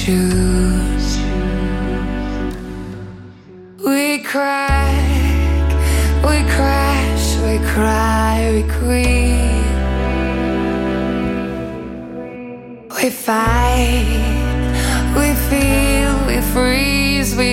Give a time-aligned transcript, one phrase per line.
[0.00, 1.18] shoes.
[3.84, 5.68] We crack,
[6.24, 9.66] we crash, we cry, we creep.
[12.96, 14.22] We fight,
[15.18, 17.50] we feel, we freeze, we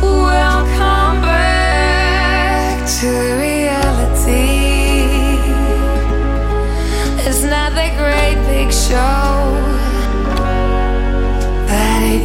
[0.00, 3.43] will come back to.